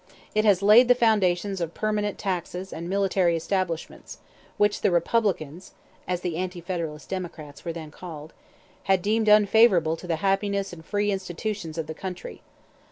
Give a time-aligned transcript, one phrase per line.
[0.33, 4.17] It has laid the foundations of permanent taxes and military establishments,
[4.57, 5.73] which the Republicans
[6.07, 8.33] [as the anti Federalist Democrats were then called]
[8.85, 12.41] had deemed unfavorable to the happiness and free institutions of the country.